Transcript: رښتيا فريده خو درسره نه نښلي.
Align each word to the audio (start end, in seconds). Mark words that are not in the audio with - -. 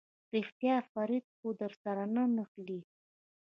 رښتيا 0.35 0.75
فريده 0.91 1.29
خو 1.37 1.47
درسره 1.61 2.03
نه 2.15 2.23
نښلي. 2.35 2.79